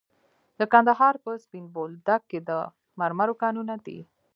[0.59, 2.51] د کندهار په سپین بولدک کې د
[2.99, 3.99] مرمرو کانونه دي.